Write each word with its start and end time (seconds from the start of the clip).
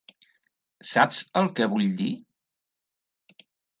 Saps 0.91 1.19
el 1.43 1.51
que 1.59 1.67
vull 1.75 1.85
dir? 2.01 2.11